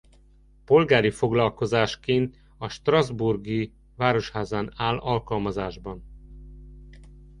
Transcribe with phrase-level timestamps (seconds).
[0.65, 6.03] Polgári foglalkozásként a strassburgi városházán áll alkalmazásban.